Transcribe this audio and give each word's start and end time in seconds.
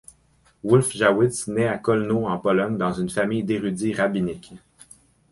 Wolf 0.63 0.95
Jawitz 0.95 1.47
naît 1.47 1.67
à 1.67 1.77
Kolno, 1.77 2.25
en 2.25 2.39
Pologne, 2.39 2.75
dans 2.75 2.91
une 2.91 3.11
famille 3.11 3.43
d’érudits 3.43 3.93
rabbiniques. 3.93 4.55